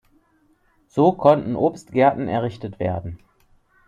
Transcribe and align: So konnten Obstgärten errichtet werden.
So 0.87 1.11
konnten 1.11 1.55
Obstgärten 1.55 2.27
errichtet 2.27 2.79
werden. 2.79 3.19